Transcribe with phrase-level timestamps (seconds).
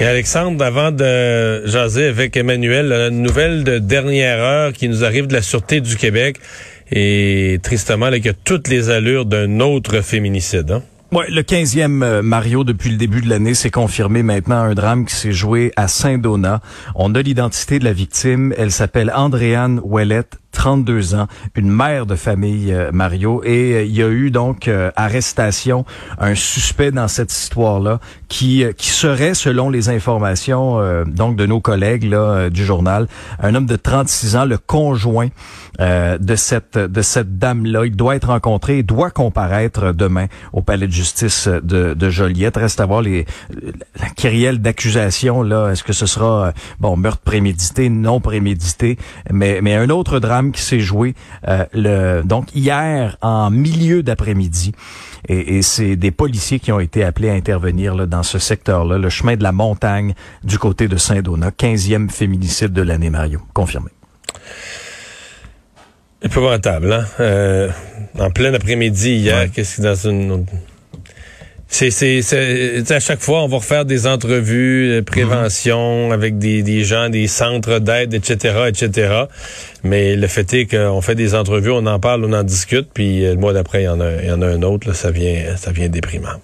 [0.00, 5.28] Et Alexandre, avant de jaser avec Emmanuel, une nouvelle de dernière heure qui nous arrive
[5.28, 6.38] de la Sûreté du Québec
[6.90, 10.72] et tristement, là, a toutes les allures d'un autre féminicide.
[10.72, 10.82] Hein?
[11.28, 15.14] Le 15e euh, Mario depuis le début de l'année, s'est confirmé maintenant un drame qui
[15.14, 16.60] s'est joué à Saint-Donat.
[16.96, 18.52] On a l'identité de la victime.
[18.58, 21.26] Elle s'appelle Andréane Ouellette, 32 ans,
[21.56, 23.42] une mère de famille, euh, Mario.
[23.44, 25.84] Et euh, il y a eu donc arrestation,
[26.18, 32.04] un suspect dans cette histoire-là qui, qui serait, selon les informations donc de nos collègues
[32.04, 33.08] là, du journal,
[33.40, 35.28] un homme de 36 ans, le conjoint
[35.78, 37.86] de cette de cette dame-là.
[37.86, 42.56] Il doit être rencontré, il doit comparaître demain au palais de justice de, de Joliette.
[42.56, 43.26] Reste à voir les
[44.00, 45.70] la kyrielle d'accusation là.
[45.70, 48.98] Est-ce que ce sera bon meurtre prémédité, non prémédité,
[49.30, 51.14] mais mais un autre drame qui s'est joué
[51.48, 54.72] euh, le donc hier en milieu d'après-midi.
[55.28, 58.98] Et, et c'est des policiers qui ont été appelés à intervenir là, dans ce secteur-là,
[58.98, 63.40] le chemin de la montagne du côté de Saint-Donat, 15e féminicide de l'année, Mario.
[63.54, 63.90] Confirmé.
[66.22, 67.04] Épouvantable, hein?
[67.20, 67.70] Euh,
[68.18, 70.46] en plein après-midi hier, qu'est-ce que dans une
[71.74, 76.84] c'est, c'est, à chaque fois, on va refaire des entrevues de prévention avec des, des
[76.84, 79.24] gens, des centres d'aide, etc., etc.
[79.82, 83.22] Mais le fait est qu'on fait des entrevues, on en parle, on en discute, puis
[83.22, 84.86] le mois d'après, il y en a, il y en a un autre.
[84.86, 86.38] Là, ça vient, ça vient déprimant.